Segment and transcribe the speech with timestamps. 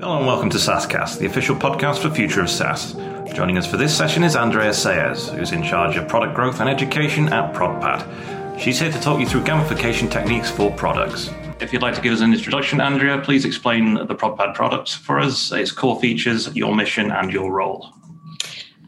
[0.00, 2.94] Hello and welcome to SaaScast, the official podcast for Future of SaaS.
[3.34, 6.70] Joining us for this session is Andrea Saez, who's in charge of product growth and
[6.70, 8.60] education at ProdPad.
[8.60, 11.30] She's here to talk you through gamification techniques for products.
[11.58, 15.18] If you'd like to give us an introduction, Andrea, please explain the ProdPad products for
[15.18, 17.92] us, its core features, your mission, and your role.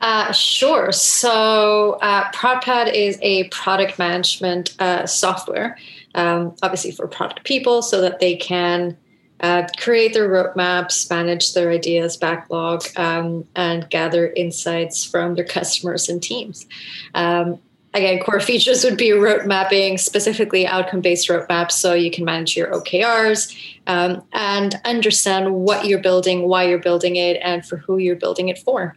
[0.01, 0.93] Uh, sure.
[0.93, 5.77] So, uh, ProdPad is a product management uh, software,
[6.15, 8.97] um, obviously for product people, so that they can
[9.41, 16.09] uh, create their roadmaps, manage their ideas backlog, um, and gather insights from their customers
[16.09, 16.67] and teams.
[17.15, 17.59] Um,
[17.95, 22.57] again, core features would be road mapping, specifically outcome based roadmaps, so you can manage
[22.57, 23.57] your OKRs
[23.87, 28.49] um, and understand what you're building, why you're building it, and for who you're building
[28.49, 28.97] it for.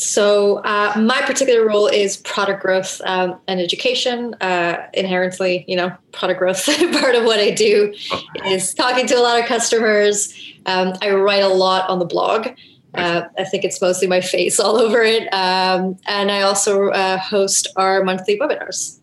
[0.00, 4.32] So, uh, my particular role is product growth um, and education.
[4.40, 6.64] Uh, inherently, you know, product growth
[7.00, 7.92] part of what I do
[8.46, 10.32] is talking to a lot of customers.
[10.64, 12.48] Um, I write a lot on the blog.
[12.94, 15.28] Uh, I think it's mostly my face all over it.
[15.34, 18.98] Um, and I also uh, host our monthly webinars.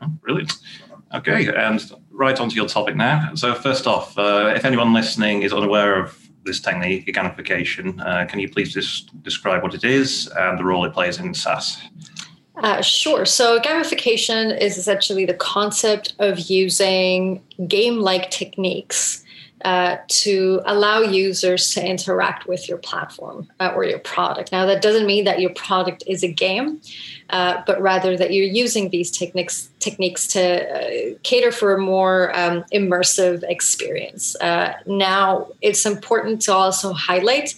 [0.00, 0.52] Oh, brilliant.
[1.12, 3.34] Okay, and right onto your topic now.
[3.34, 8.00] So, first off, uh, if anyone listening is unaware of this technique, gamification.
[8.04, 11.34] Uh, can you please just describe what it is and the role it plays in
[11.34, 11.82] SaaS?
[12.56, 13.26] Uh, sure.
[13.26, 19.22] So, gamification is essentially the concept of using game like techniques
[19.64, 24.52] uh, to allow users to interact with your platform uh, or your product.
[24.52, 26.80] Now, that doesn't mean that your product is a game,
[27.30, 32.36] uh, but rather that you're using these techniques techniques to uh, cater for a more
[32.36, 34.36] um, immersive experience.
[34.36, 37.54] Uh, now, it's important to also highlight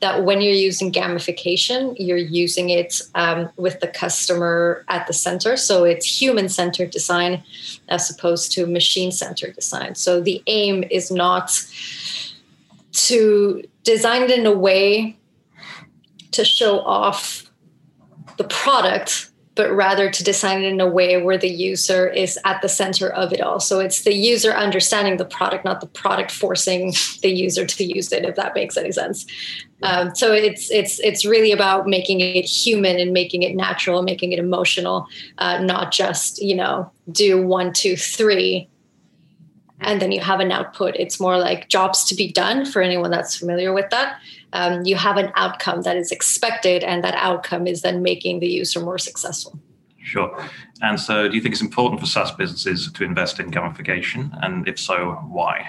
[0.00, 5.56] that when you're using gamification, you're using it um, with the customer at the center.
[5.56, 7.42] So it's human centered design
[7.88, 9.94] as opposed to machine centered design.
[9.94, 11.52] So the aim is not
[12.92, 15.16] to design it in a way
[16.32, 17.50] to show off
[18.36, 19.29] the product
[19.60, 23.10] but rather to design it in a way where the user is at the center
[23.10, 23.60] of it all.
[23.60, 28.10] So it's the user understanding the product, not the product forcing the user to use
[28.10, 28.24] it.
[28.24, 29.26] If that makes any sense.
[29.82, 34.32] Um, so it's it's it's really about making it human and making it natural, making
[34.32, 35.06] it emotional,
[35.36, 38.66] uh, not just you know do one, two, three,
[39.80, 40.94] and then you have an output.
[40.96, 44.20] It's more like jobs to be done for anyone that's familiar with that
[44.52, 48.48] um, you have an outcome that is expected, and that outcome is then making the
[48.48, 49.58] user more successful.
[50.02, 50.48] Sure.
[50.82, 54.36] And so, do you think it's important for SaaS businesses to invest in gamification?
[54.42, 55.66] And if so, why?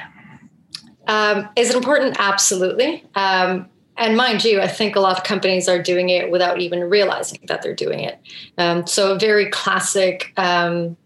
[1.07, 2.15] Um, is it important?
[2.19, 3.05] Absolutely.
[3.15, 6.89] Um, and mind you, I think a lot of companies are doing it without even
[6.89, 8.19] realizing that they're doing it.
[8.57, 10.97] Um, so, a very classic um,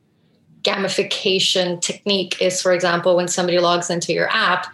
[0.66, 4.68] gamification technique is, for example, when somebody logs into your app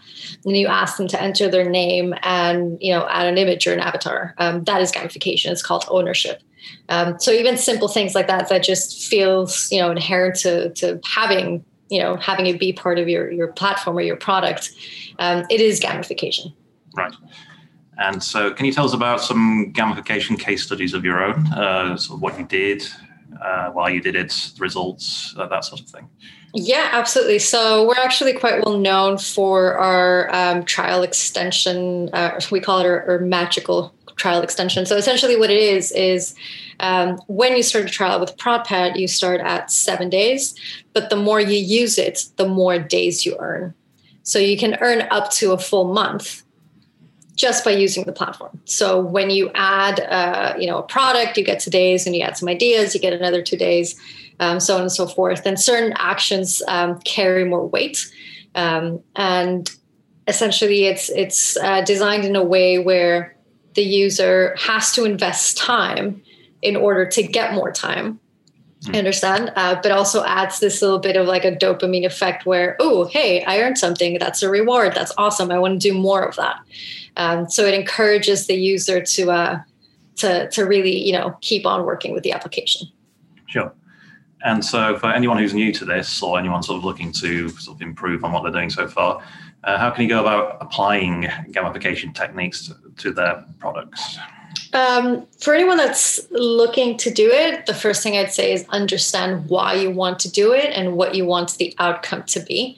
[0.45, 3.73] and you ask them to enter their name and you know add an image or
[3.73, 4.33] an avatar.
[4.37, 5.51] Um, that is gamification.
[5.51, 6.41] It's called ownership.
[6.89, 10.99] Um, so even simple things like that that just feels you know inherent to to
[11.05, 14.71] having you know having it be part of your your platform or your product.
[15.19, 16.53] Um, it is gamification.
[16.95, 17.13] Right.
[17.97, 21.45] And so, can you tell us about some gamification case studies of your own?
[21.53, 22.83] Uh, so what you did,
[23.41, 26.07] uh, why you did it, the results, uh, that sort of thing.
[26.53, 27.39] Yeah, absolutely.
[27.39, 32.09] So we're actually quite well known for our um, trial extension.
[32.13, 34.85] Uh, we call it our, our, magical trial extension.
[34.85, 36.35] So essentially, what it is is
[36.81, 40.53] um, when you start a trial with ProdPad, you start at seven days,
[40.93, 43.73] but the more you use it, the more days you earn.
[44.23, 46.43] So you can earn up to a full month
[47.41, 48.53] just by using the platform.
[48.65, 48.85] So
[49.15, 52.37] when you add, uh, you know, a product, you get two days, and you add
[52.37, 53.99] some ideas, you get another two days
[54.41, 55.45] um, so on and so forth.
[55.45, 58.11] And certain actions um, carry more weight.
[58.55, 59.69] Um, and
[60.27, 63.37] essentially, it's it's uh, designed in a way where
[63.75, 66.21] the user has to invest time
[66.61, 68.19] in order to get more time.
[68.91, 72.75] I understand, uh, but also adds this little bit of like a dopamine effect where,
[72.79, 74.17] oh, hey, I earned something.
[74.17, 74.95] That's a reward.
[74.95, 75.51] That's awesome.
[75.51, 76.57] I want to do more of that.
[77.17, 79.61] Um, so it encourages the user to uh,
[80.17, 82.87] to to really, you know, keep on working with the application.
[83.47, 83.73] Sure.
[84.43, 87.77] And so, for anyone who's new to this, or anyone sort of looking to sort
[87.77, 89.21] of improve on what they're doing so far,
[89.63, 94.17] uh, how can you go about applying gamification techniques to, to their products?
[94.73, 99.47] Um, for anyone that's looking to do it, the first thing I'd say is understand
[99.49, 102.77] why you want to do it and what you want the outcome to be.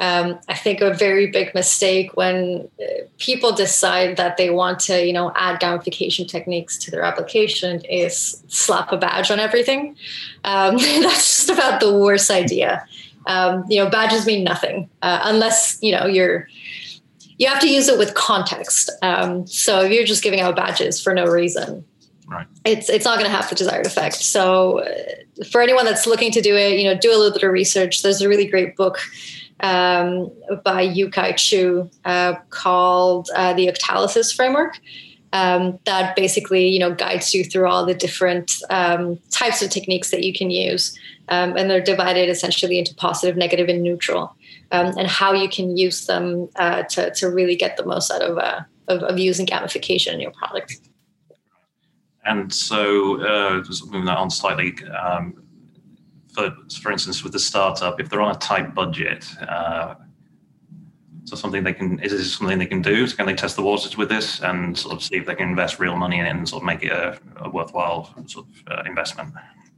[0.00, 5.06] Um, I think a very big mistake when uh, people decide that they want to,
[5.06, 9.96] you know, add gamification techniques to their application is slap a badge on everything.
[10.42, 12.86] Um, that's just about the worst idea.
[13.26, 16.48] Um, you know, badges mean nothing uh, unless you know you're
[17.38, 18.90] you have to use it with context.
[19.02, 21.84] Um, so if you're just giving out badges for no reason,
[22.28, 22.46] right.
[22.64, 24.16] it's it's not going to have the desired effect.
[24.16, 27.42] So uh, for anyone that's looking to do it, you know, do a little bit
[27.42, 28.02] of research.
[28.02, 28.98] There's a really great book
[29.60, 30.30] um,
[30.64, 34.78] by Yu-kai Chou uh, called uh, the Octalysis Framework.
[35.32, 40.12] Um, that basically, you know, guides you through all the different um, types of techniques
[40.12, 40.96] that you can use,
[41.28, 44.36] um, and they're divided essentially into positive, negative, and neutral
[44.74, 48.22] um, and how you can use them uh, to, to really get the most out
[48.22, 50.80] of, uh, of, of, using gamification in your product.
[52.24, 55.43] And so, uh, just moving that on slightly, um,
[56.34, 59.94] for, for instance, with the startup, if they're on a tight budget, uh,
[61.24, 63.06] so something they can is this something they can do?
[63.06, 65.48] So can they test the waters with this and sort of see if they can
[65.48, 68.78] invest real money in it and sort of make it a, a worthwhile sort of
[68.78, 69.32] uh, investment?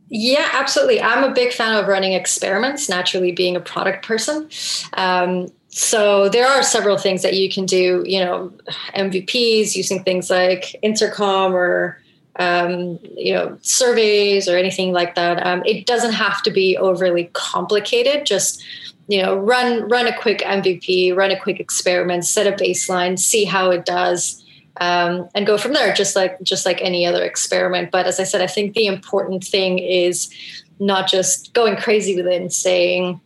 [0.09, 1.01] Yeah, absolutely.
[1.01, 4.49] I'm a big fan of running experiments, naturally being a product person.
[4.95, 8.53] Um, so there are several things that you can do, you know,
[8.95, 12.01] MVPs using things like intercom or
[12.39, 15.45] um, you know surveys or anything like that.
[15.47, 18.27] Um, it doesn't have to be overly complicated.
[18.27, 18.63] Just
[19.09, 23.45] you know, run run a quick MVP, run a quick experiment, set a baseline, see
[23.45, 24.43] how it does
[24.79, 27.91] um, and go from there, just like just like any other experiment.
[27.91, 30.31] But as I said, I think the important thing is
[30.79, 33.21] not just going crazy with it and saying,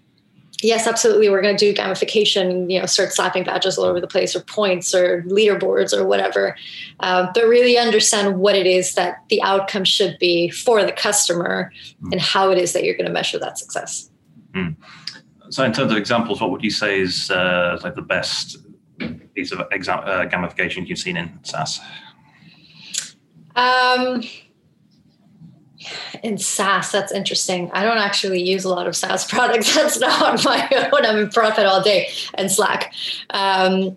[0.62, 4.06] yes, absolutely, we're going to do gamification, you know, start slapping badges all over the
[4.06, 6.56] place or points or leaderboards or whatever,
[7.00, 11.72] uh, but really understand what it is that the outcome should be for the customer
[12.02, 12.12] mm.
[12.12, 14.10] and how it is that you're going to measure that success.
[14.52, 14.76] Mm.
[15.50, 18.58] So, in terms of examples, what would you say is uh, like the best
[19.34, 21.80] piece of exam- uh, gamification you've seen in SaaS?
[23.56, 24.22] Um,
[26.22, 27.70] in SaaS, that's interesting.
[27.72, 29.74] I don't actually use a lot of SaaS products.
[29.74, 31.06] That's not my own.
[31.06, 32.92] I'm in ProdPad all day and Slack.
[33.30, 33.96] Um,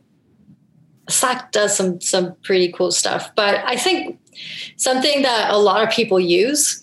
[1.09, 4.19] Slack does some some pretty cool stuff, but I think
[4.77, 6.82] something that a lot of people use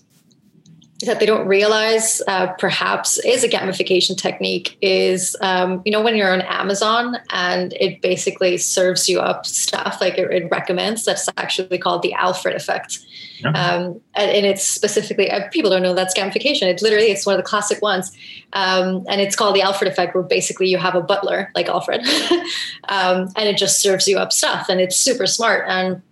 [1.07, 6.15] that they don't realize uh, perhaps is a gamification technique is um, you know when
[6.15, 11.29] you're on amazon and it basically serves you up stuff like it, it recommends that's
[11.37, 12.99] actually called the alfred effect.
[13.41, 13.51] Yeah.
[13.51, 16.65] um, and, and, it's specifically uh, people don't know that's gamification.
[16.65, 18.15] It's literally it's one of the classic ones.
[18.53, 22.03] Um, and it's called the alfred effect where basically you have a butler like alfred
[22.89, 25.65] um, and it just serves you up stuff and it's super smart.
[25.69, 26.03] And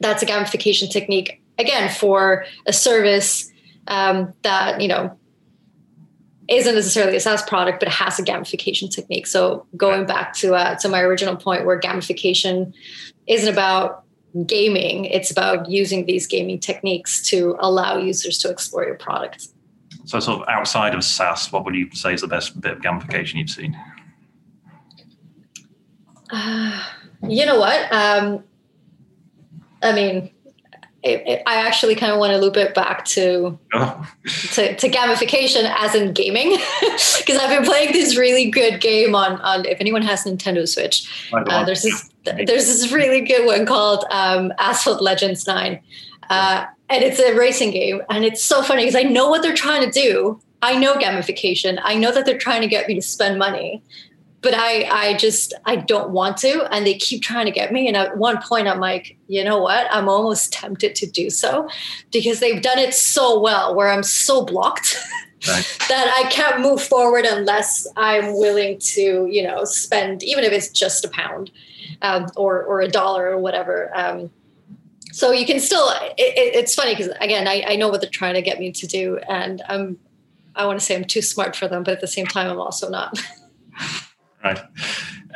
[0.00, 3.51] that's a gamification technique again for a service
[3.88, 5.16] um, that you know
[6.48, 9.26] isn't necessarily a SaaS product, but it has a gamification technique.
[9.26, 12.72] So going back to uh, to my original point, where gamification
[13.26, 14.04] isn't about
[14.46, 19.48] gaming; it's about using these gaming techniques to allow users to explore your product.
[20.04, 22.78] So, sort of outside of SaaS, what would you say is the best bit of
[22.80, 23.78] gamification you've seen?
[26.30, 26.82] Uh,
[27.28, 27.92] you know what?
[27.92, 28.42] Um,
[29.82, 30.30] I mean,
[31.02, 34.14] it, it, I actually kind of want to loop it back to oh.
[34.52, 36.58] to, to, gamification as in gaming.
[37.18, 41.08] Because I've been playing this really good game on on if anyone has Nintendo Switch
[41.32, 45.80] uh, there's this there's this really good one called um, Asphalt Legends Nine.
[46.30, 49.54] Uh, and it's a racing game and it's so funny because I know what they're
[49.54, 50.40] trying to do.
[50.62, 51.80] I know gamification.
[51.82, 53.82] I know that they're trying to get me to spend money
[54.42, 57.86] but I, I just I don't want to, and they keep trying to get me.
[57.86, 59.86] And at one point, I'm like, you know what?
[59.90, 61.68] I'm almost tempted to do so
[62.10, 64.96] because they've done it so well, where I'm so blocked
[65.48, 65.78] right.
[65.88, 70.68] that I can't move forward unless I'm willing to, you know, spend even if it's
[70.68, 71.52] just a pound
[72.02, 73.92] um, or or a dollar or whatever.
[73.94, 74.30] Um,
[75.12, 75.88] so you can still.
[76.18, 78.72] It, it, it's funny because again, I, I know what they're trying to get me
[78.72, 79.98] to do, and I'm.
[80.54, 82.60] I want to say I'm too smart for them, but at the same time, I'm
[82.60, 83.18] also not.
[84.44, 84.60] Right.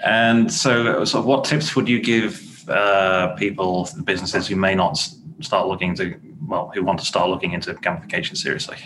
[0.05, 4.99] And so, so what tips would you give uh, people, businesses who may not
[5.41, 8.77] start looking to, well, who want to start looking into gamification seriously?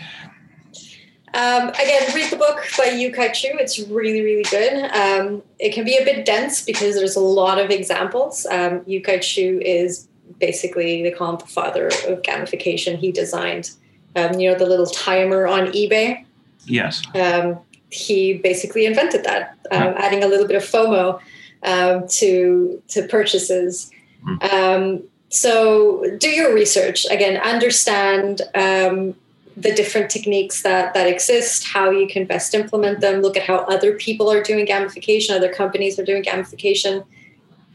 [1.33, 3.49] Um, again, read the book by Yu-kai Chou.
[3.53, 4.91] It's really, really good.
[4.91, 8.45] Um, it can be a bit dense because there's a lot of examples.
[8.47, 10.09] Um, Yu-kai Chou is
[10.39, 12.97] basically, they call him the father of gamification.
[12.97, 13.71] He designed,
[14.17, 16.25] um, you know, the little timer on eBay.
[16.65, 17.01] Yes.
[17.15, 17.59] Um,
[17.91, 21.19] he basically invented that, um, adding a little bit of FOMO
[21.63, 23.91] um, to to purchases.
[24.25, 24.53] Mm.
[24.53, 27.37] Um, so do your research again.
[27.37, 29.15] Understand um,
[29.55, 33.21] the different techniques that that exist, how you can best implement them.
[33.21, 37.05] Look at how other people are doing gamification, other companies are doing gamification.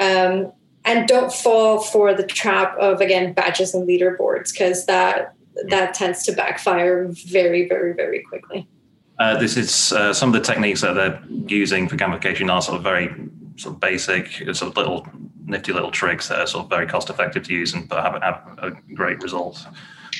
[0.00, 0.52] Um,
[0.84, 5.34] and don't fall for the trap of again badges and leaderboards because that
[5.68, 8.68] that tends to backfire very very very quickly
[9.18, 12.76] uh, this is uh, some of the techniques that they're using for gamification are sort
[12.76, 13.14] of very
[13.56, 15.06] sort of basic, sort of little
[15.46, 18.22] nifty little tricks that are sort of very cost effective to use and but have,
[18.22, 19.64] have a great result?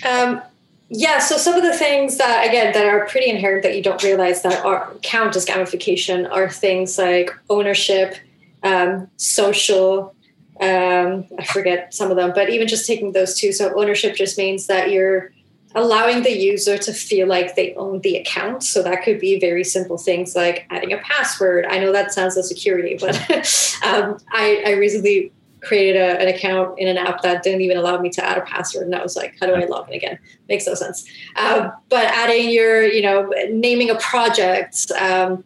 [0.09, 0.41] Um,
[0.88, 4.03] yeah, so some of the things that again that are pretty inherent that you don't
[4.03, 8.17] realize that are count as gamification are things like ownership,
[8.62, 10.15] um, social.
[10.61, 13.53] Um, I forget some of them, but even just taking those two.
[13.53, 15.33] So ownership just means that you're
[15.76, 18.62] allowing the user to feel like they own the account.
[18.62, 21.66] So that could be very simple things like adding a password.
[21.66, 23.14] I know that sounds like security, but
[23.85, 28.00] um, I, I, recently created a, an account in an app that didn't even allow
[28.00, 30.18] me to add a password, and I was like, "How do I log in again?"
[30.49, 31.06] Makes no sense.
[31.37, 34.90] Um, but adding your, you know, naming a project.
[34.92, 35.45] Um,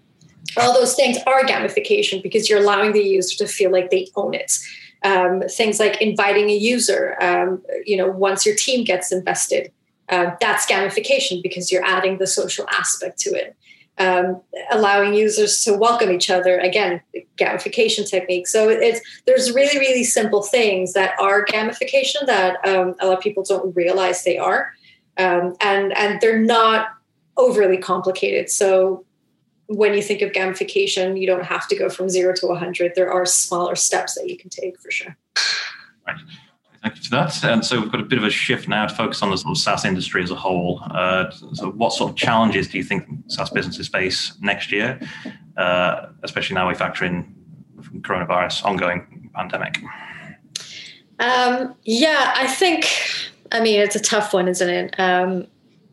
[0.56, 4.34] all those things are gamification because you're allowing the user to feel like they own
[4.34, 4.52] it.
[5.04, 9.70] Um, things like inviting a user, um, you know, once your team gets invested,
[10.10, 13.56] uh, that's gamification because you're adding the social aspect to it.
[13.98, 14.40] Um,
[14.72, 17.02] allowing users to welcome each other again
[17.36, 23.06] gamification technique so it's there's really really simple things that are gamification that um, a
[23.06, 24.72] lot of people don't realize they are.
[25.18, 26.88] Um, and and they're not
[27.36, 28.48] overly complicated.
[28.48, 29.04] So
[29.66, 33.12] when you think of gamification you don't have to go from zero to 100 there
[33.12, 35.16] are smaller steps that you can take for sure.
[36.06, 36.16] Right
[36.82, 37.44] Thank you for that.
[37.44, 39.50] And so we've got a bit of a shift now to focus on the sort
[39.52, 40.80] of SaaS industry as a whole.
[40.90, 44.98] Uh, so, what sort of challenges do you think SaaS businesses face next year,
[45.58, 47.34] uh, especially now we factor in
[48.00, 49.82] coronavirus ongoing pandemic?
[51.18, 52.86] Um, yeah, I think.
[53.52, 54.94] I mean, it's a tough one, isn't it?
[54.98, 55.46] Um,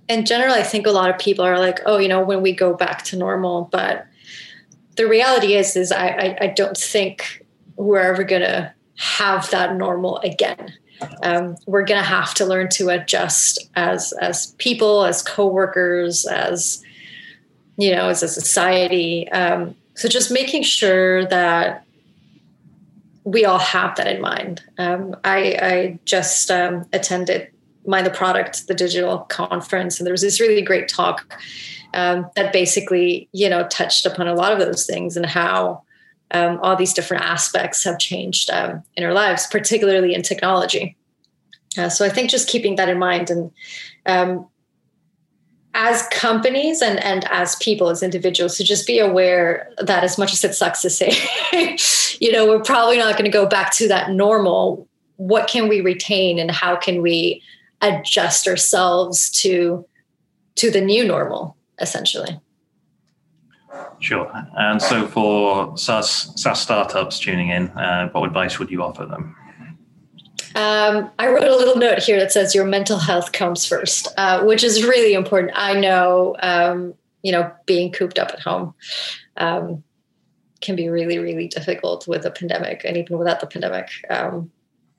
[0.08, 2.54] in general, I think a lot of people are like, "Oh, you know, when we
[2.54, 4.08] go back to normal," but
[4.96, 10.18] the reality is, is I, I, I don't think we're ever gonna have that normal
[10.20, 10.74] again.
[11.24, 16.84] Um, we're going to have to learn to adjust as as people, as coworkers, as
[17.78, 19.30] you know, as a society.
[19.30, 21.86] Um, so just making sure that
[23.24, 24.64] we all have that in mind.
[24.78, 27.52] Um, I, I, just um, attended
[27.86, 31.38] Mind the Product, the digital conference, and there was this really great talk
[31.94, 35.84] um, that basically, you know, touched upon a lot of those things and how
[36.32, 40.96] um, all these different aspects have changed um, in our lives, particularly in technology.
[41.78, 43.52] Uh, so I think just keeping that in mind and
[44.06, 44.48] um,
[45.74, 50.34] as companies and, and as people, as individuals, to just be aware that as much
[50.34, 51.12] as it sucks to say,
[52.20, 54.88] you know, we're probably not going to go back to that normal.
[55.18, 57.44] What can we retain and how can we
[57.82, 59.86] adjust ourselves to
[60.56, 62.40] to the new normal, essentially?
[64.00, 64.32] Sure.
[64.58, 69.36] And so for SaaS, SaaS startups tuning in, uh, what advice would you offer them?
[70.56, 74.44] Um, I wrote a little note here that says your mental health comes first, uh,
[74.44, 75.52] which is really important.
[75.56, 78.74] I know, um, you know, being cooped up at home
[79.38, 79.84] um,
[80.62, 83.90] can be really, really difficult with a pandemic, and even without the pandemic.
[84.10, 84.52] Um,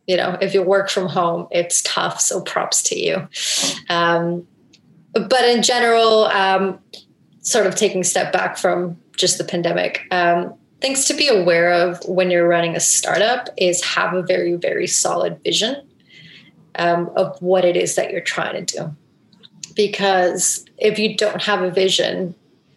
[0.07, 2.21] you know, if you work from home, it's tough.
[2.21, 3.29] So props to you.
[3.89, 4.47] Um,
[5.13, 6.79] but in general, um,
[7.49, 10.53] sort of taking a step back from just the pandemic, um,
[10.83, 14.87] things to be aware of when you're running a startup is have a very, very
[14.87, 15.75] solid vision
[16.75, 18.97] um, of what it is that you're trying to do.
[19.75, 22.35] Because if you don't have a vision,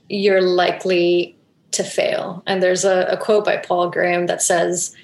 [0.08, 1.36] you're likely
[1.72, 2.42] to fail.
[2.46, 4.96] And there's a, a quote by Paul Graham that says,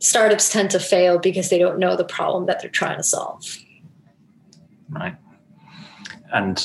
[0.00, 3.56] startups tend to fail because they don't know the problem that they're trying to solve.
[4.90, 5.16] Right.
[6.32, 6.60] And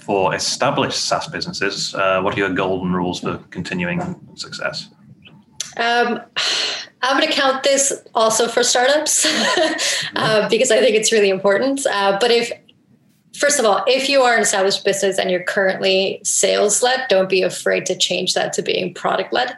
[0.00, 4.88] for established SaaS businesses, uh, what are your golden rules for continuing success?
[5.76, 6.20] Um,
[7.02, 9.26] I'm going to count this also for startups
[10.16, 11.86] uh, because I think it's really important.
[11.86, 12.50] Uh, but if,
[13.36, 17.28] first of all, if you are an established business and you're currently sales led, don't
[17.28, 19.56] be afraid to change that to being product led.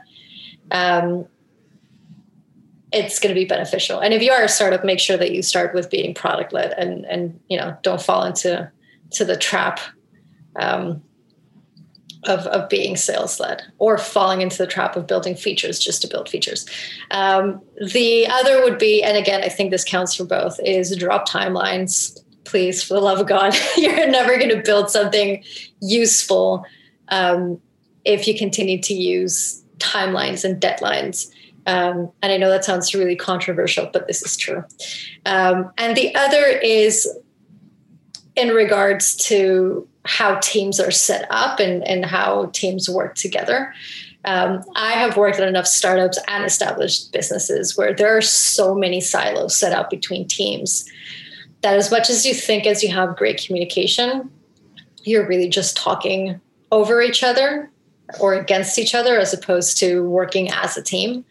[0.71, 1.26] Um,
[2.93, 4.00] it's going to be beneficial.
[4.00, 6.73] And if you are a startup, make sure that you start with being product led
[6.73, 8.71] and and you know don't fall into
[9.12, 9.81] to the trap
[10.57, 11.02] um,
[12.25, 16.09] of, of being sales led or falling into the trap of building features just to
[16.09, 16.67] build features.
[17.11, 17.62] Um,
[17.93, 22.19] the other would be, and again, I think this counts for both, is drop timelines.
[22.45, 25.43] Please, for the love of God, you're never going to build something
[25.81, 26.64] useful
[27.09, 27.61] um,
[28.05, 31.31] if you continue to use timelines and deadlines.
[31.67, 34.64] Um, and I know that sounds really controversial, but this is true.
[35.26, 37.09] Um, and the other is
[38.37, 43.72] in regards to how teams are set up and, and how teams work together.
[44.25, 49.00] Um, I have worked at enough startups and established businesses where there are so many
[49.00, 50.88] silos set up between teams
[51.62, 54.30] that as much as you think as you have great communication,
[55.02, 57.70] you're really just talking over each other
[58.20, 61.25] or against each other as opposed to working as a team.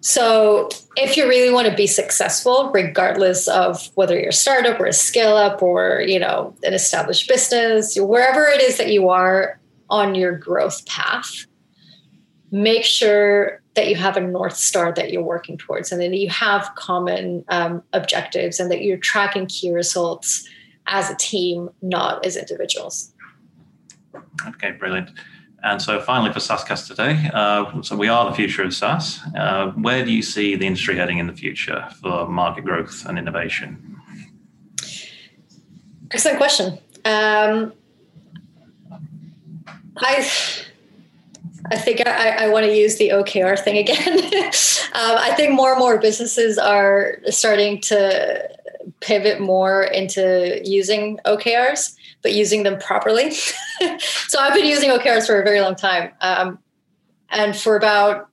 [0.00, 4.86] So, if you really want to be successful, regardless of whether you're a startup or
[4.86, 9.60] a scale up or you know an established business, wherever it is that you are
[9.90, 11.46] on your growth path,
[12.52, 16.30] make sure that you have a north star that you're working towards, and that you
[16.30, 20.48] have common um, objectives, and that you're tracking key results
[20.86, 23.12] as a team, not as individuals.
[24.46, 25.10] Okay, brilliant.
[25.62, 29.18] And so, finally, for SaaScast today, uh, so we are the future of SaaS.
[29.36, 33.18] Uh, where do you see the industry heading in the future for market growth and
[33.18, 33.96] innovation?
[36.12, 36.78] Excellent question.
[37.04, 37.72] Um,
[39.96, 40.30] I
[41.70, 44.18] I think I, I want to use the OKR thing again.
[44.94, 48.48] um, I think more and more businesses are starting to
[49.00, 53.30] pivot more into using OKRs but using them properly.
[54.28, 56.12] so I've been using OKRs for a very long time.
[56.20, 56.58] Um,
[57.30, 58.28] and for about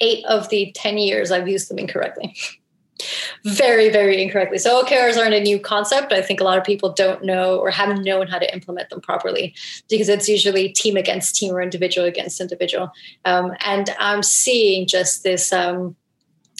[0.00, 2.36] eight of the 10 years, I've used them incorrectly.
[3.44, 4.58] very, very incorrectly.
[4.58, 6.12] So OKRs aren't a new concept.
[6.12, 9.00] I think a lot of people don't know or haven't known how to implement them
[9.00, 9.54] properly
[9.88, 12.90] because it's usually team against team or individual against individual.
[13.24, 15.96] Um, and I'm seeing just this um,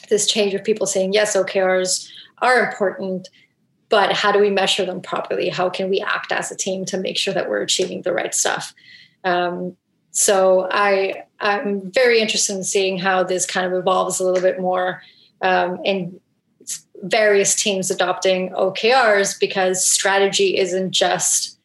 [0.09, 2.09] this change of people saying yes, OKRs
[2.41, 3.29] are important
[3.89, 5.49] but how do we measure them properly?
[5.49, 8.35] How can we act as a team to make sure that we're achieving the right
[8.35, 8.75] stuff?
[9.25, 9.77] Um,
[10.11, 14.61] so I I'm very interested in seeing how this kind of evolves a little bit
[14.61, 15.03] more
[15.43, 16.21] um, in
[17.03, 21.58] various teams adopting OKRs because strategy isn't just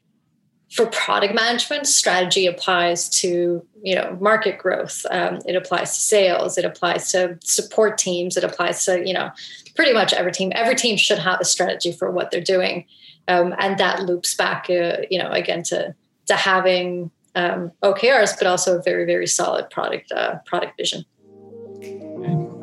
[0.73, 1.85] for product management.
[1.85, 5.05] Strategy applies to you know market growth.
[5.11, 6.57] Um, it applies to sales.
[6.57, 8.35] It applies to support teams.
[8.37, 9.31] It applies to you know
[9.75, 10.51] pretty much every team.
[10.55, 12.85] Every team should have a strategy for what they're doing,
[13.27, 15.95] um, and that loops back, uh, you know, again to
[16.27, 21.05] to having um, OKRs, but also a very very solid product uh, product vision.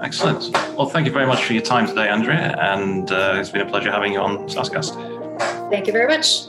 [0.03, 0.51] Excellent.
[0.77, 3.71] Well, thank you very much for your time today, Andrea, and uh, it's been a
[3.71, 4.97] pleasure having you on SaaScast.
[5.71, 6.47] Thank you very much.